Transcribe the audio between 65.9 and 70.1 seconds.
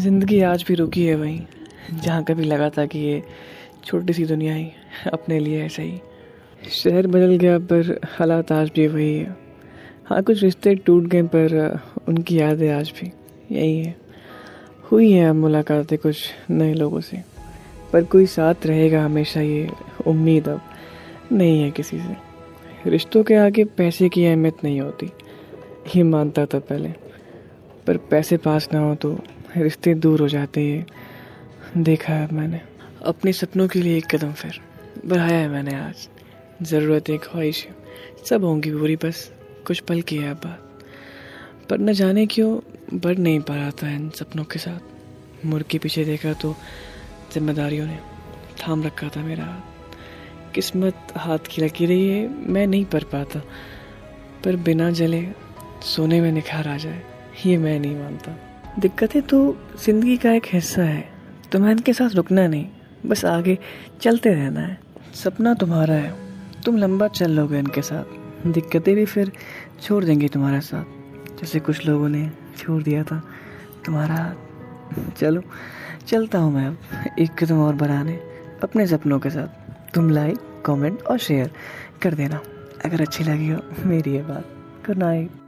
है। तुम लंबा चल लोगे इनके साथ। दिक्कतें भी फिर छोड़